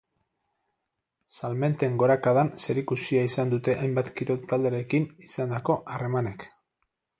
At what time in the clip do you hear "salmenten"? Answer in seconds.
1.39-1.99